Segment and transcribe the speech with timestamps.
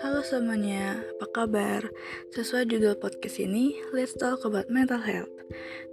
[0.00, 1.92] Halo semuanya, apa kabar?
[2.32, 5.28] Sesuai judul podcast ini, let's talk about mental health.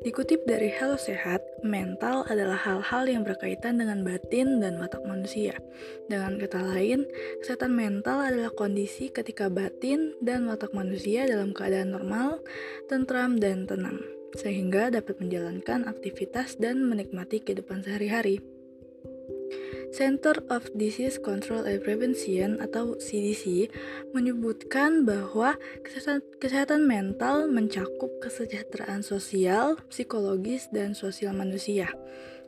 [0.08, 5.60] Dikutip dari Hello Sehat, mental adalah hal-hal yang berkaitan dengan batin dan watak manusia.
[6.08, 7.04] Dengan kata lain,
[7.44, 12.40] kesehatan mental adalah kondisi ketika batin dan watak manusia dalam keadaan normal,
[12.88, 14.00] tentram, dan tenang,
[14.40, 18.53] sehingga dapat menjalankan aktivitas dan menikmati kehidupan sehari-hari.
[19.94, 23.70] Center of Disease Control and Prevention atau CDC
[24.10, 25.54] menyebutkan bahwa
[25.86, 31.94] kesehatan, kesehatan mental mencakup kesejahteraan sosial, psikologis, dan sosial manusia.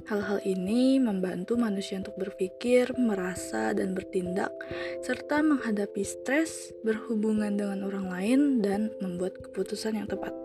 [0.10, 4.54] Hal-hal ini membantu manusia untuk berpikir, merasa, dan bertindak,
[5.02, 10.45] serta menghadapi stres, berhubungan dengan orang lain, dan membuat keputusan yang tepat.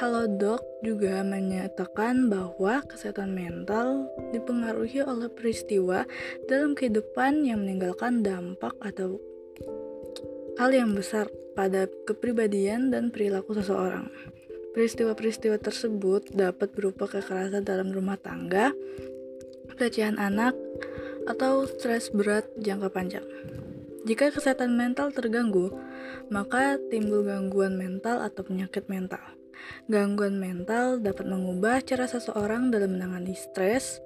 [0.00, 6.08] Halodoc juga menyatakan bahwa kesehatan mental dipengaruhi oleh peristiwa
[6.48, 9.20] dalam kehidupan yang meninggalkan dampak atau
[10.56, 14.08] hal yang besar pada kepribadian dan perilaku seseorang.
[14.72, 18.72] Peristiwa-peristiwa tersebut dapat berupa kekerasan dalam rumah tangga,
[19.76, 20.56] pelecehan anak,
[21.28, 23.28] atau stres berat jangka panjang.
[24.08, 25.76] Jika kesehatan mental terganggu,
[26.32, 29.39] maka timbul gangguan mental atau penyakit mental.
[29.90, 33.98] Gangguan mental dapat mengubah cara seseorang dalam menangani stres,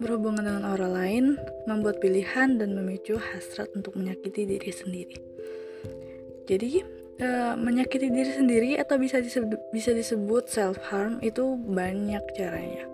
[0.00, 1.24] berhubungan dengan orang lain,
[1.68, 5.16] membuat pilihan, dan memicu hasrat untuk menyakiti diri sendiri.
[6.48, 6.80] Jadi,
[7.20, 7.28] e,
[7.60, 12.88] menyakiti diri sendiri atau bisa disebut, bisa disebut self harm itu banyak caranya.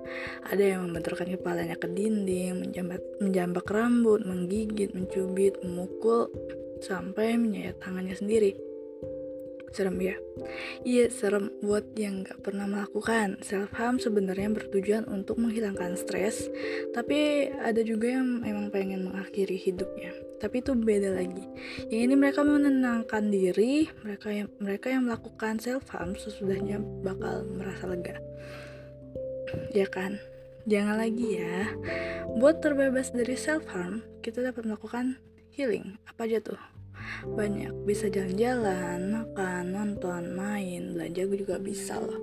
[0.51, 6.27] Ada yang membenturkan kepalanya ke dinding, menjambak, menjambak rambut, menggigit, mencubit, memukul,
[6.83, 8.74] sampai menyayat tangannya sendiri
[9.75, 10.17] serem ya?
[10.87, 13.43] Iya serem buat yang gak pernah melakukan.
[13.43, 16.47] Self harm sebenarnya bertujuan untuk menghilangkan stres
[16.95, 20.15] tapi ada juga yang emang pengen mengakhiri hidupnya.
[20.39, 21.45] Tapi itu beda lagi.
[21.91, 27.91] Yang ini mereka menenangkan diri mereka yang mereka yang melakukan self harm sesudahnya bakal merasa
[27.91, 28.17] lega.
[29.75, 30.19] Ya kan?
[30.67, 31.71] Jangan lagi ya.
[32.39, 35.19] Buat terbebas dari self harm kita dapat melakukan
[35.55, 35.99] healing.
[36.11, 36.74] Apa aja tuh
[37.25, 42.21] banyak bisa jalan-jalan makan nonton main belanja juga bisa loh.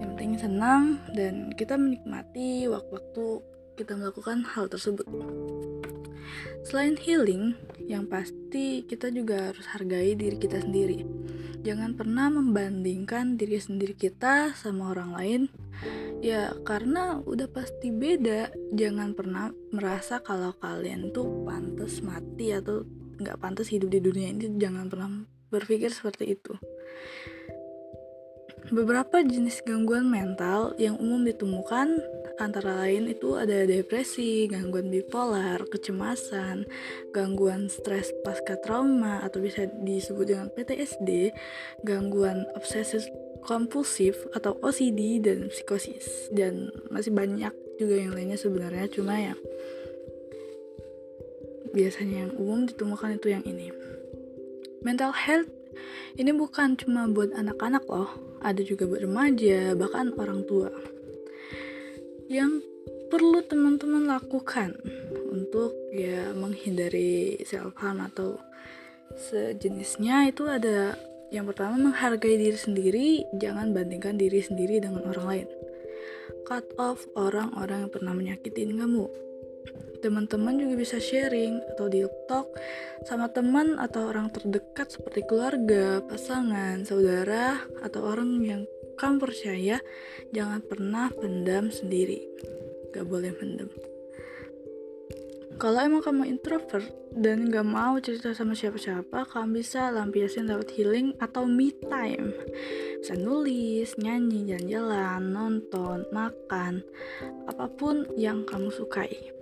[0.00, 0.82] Yang penting senang
[1.16, 3.26] dan kita menikmati waktu-waktu
[3.76, 5.04] kita melakukan hal tersebut.
[6.66, 7.54] Selain healing
[7.86, 11.06] yang pasti kita juga harus hargai diri kita sendiri.
[11.62, 15.42] Jangan pernah membandingkan diri sendiri kita sama orang lain.
[16.24, 18.50] Ya karena udah pasti beda.
[18.74, 22.82] Jangan pernah merasa kalau kalian tuh pantas mati atau
[23.20, 25.10] nggak pantas hidup di dunia ini jangan pernah
[25.48, 26.52] berpikir seperti itu.
[28.66, 32.02] Beberapa jenis gangguan mental yang umum ditemukan
[32.42, 36.66] antara lain itu ada depresi, gangguan bipolar, kecemasan,
[37.14, 41.30] gangguan stres pasca trauma atau bisa disebut dengan PTSD,
[41.86, 43.06] gangguan obsesif
[43.46, 46.34] kompulsif atau OCD dan psikosis.
[46.34, 49.38] Dan masih banyak juga yang lainnya sebenarnya cuma ya
[51.76, 53.68] biasanya yang umum ditemukan itu yang ini.
[54.80, 55.52] Mental health
[56.16, 58.08] ini bukan cuma buat anak-anak loh,
[58.40, 60.72] ada juga buat remaja, bahkan orang tua.
[62.32, 62.64] Yang
[63.12, 64.72] perlu teman-teman lakukan
[65.28, 68.40] untuk ya menghindari self harm atau
[69.28, 70.96] sejenisnya itu ada
[71.28, 75.48] yang pertama menghargai diri sendiri, jangan bandingkan diri sendiri dengan orang lain.
[76.48, 79.25] Cut off orang-orang yang pernah menyakitin kamu
[80.06, 82.54] teman-teman juga bisa sharing atau di talk
[83.02, 88.62] sama teman atau orang terdekat seperti keluarga, pasangan, saudara, atau orang yang
[88.94, 89.82] kamu percaya.
[90.30, 92.22] Jangan pernah pendam sendiri.
[92.94, 93.70] Gak boleh pendam.
[95.56, 96.84] Kalau emang kamu introvert
[97.16, 102.36] dan gak mau cerita sama siapa-siapa, kamu bisa lampiasin lewat healing atau me time.
[103.00, 106.84] Bisa nulis, nyanyi, jalan-jalan, nonton, makan,
[107.48, 109.36] apa pun yang kamu sukai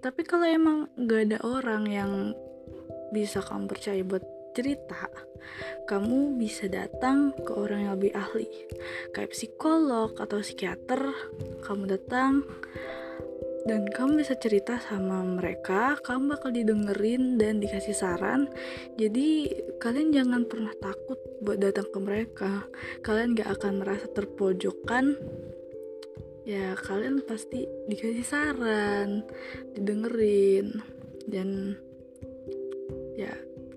[0.00, 2.12] tapi kalau emang gak ada orang yang
[3.12, 4.24] bisa kamu percaya buat
[4.56, 5.06] cerita
[5.86, 8.48] kamu bisa datang ke orang yang lebih ahli.
[9.10, 11.10] Kayak psikolog atau psikiater
[11.66, 12.46] kamu datang
[13.68, 18.48] dan kamu bisa cerita sama mereka kamu bakal didengerin dan dikasih saran.
[18.96, 19.50] Jadi
[19.82, 22.52] kalian jangan pernah takut buat datang ke mereka.
[23.04, 25.18] Kalian gak akan merasa terpojokkan
[26.48, 29.24] ya kalian pasti dikasih saran
[29.76, 30.80] didengerin
[31.28, 31.76] dan
[33.16, 33.32] ya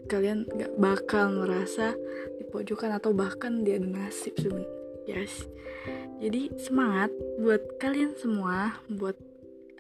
[0.08, 1.96] kalian gak bakal merasa
[2.40, 4.70] dipojokkan atau bahkan dia ada nasib sebenarnya
[5.10, 5.48] yes.
[6.24, 9.20] jadi semangat buat kalian semua buat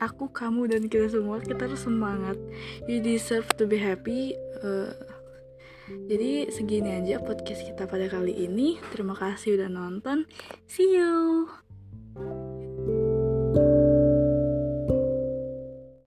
[0.03, 2.35] aku kamu dan kita semua kita harus semangat.
[2.91, 4.91] You deserve to be happy uh,
[6.07, 8.79] jadi segini aja podcast kita pada kali ini.
[8.91, 10.27] Terima kasih udah nonton.
[10.67, 11.62] See you